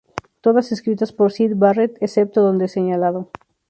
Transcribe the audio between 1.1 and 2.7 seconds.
por Syd Barrett, excepto donde